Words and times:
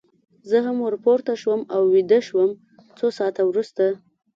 زه 0.49 0.57
هم 0.65 0.77
ور 0.85 0.95
پورته 1.03 1.33
شوم 1.41 1.61
او 1.75 1.81
ویده 1.93 2.19
شوم، 2.27 2.49
څو 2.97 3.07
ساعته 3.17 3.41
وروسته. 3.45 3.85